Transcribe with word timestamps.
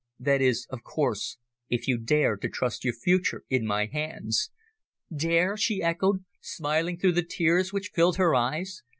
"That 0.19 0.41
is, 0.41 0.65
of 0.71 0.81
course, 0.81 1.37
if 1.69 1.87
you 1.87 1.99
dare 1.99 2.35
to 2.35 2.49
trust 2.49 2.83
your 2.83 2.95
future 2.95 3.43
in 3.51 3.67
my 3.67 3.85
hands." 3.85 4.49
"Dare!" 5.15 5.55
she 5.55 5.83
echoed, 5.83 6.25
smiling 6.41 6.97
through 6.97 7.13
the 7.13 7.21
tears 7.21 7.71
which 7.71 7.91
filled 7.93 8.17
her 8.17 8.33
eyes. 8.33 8.81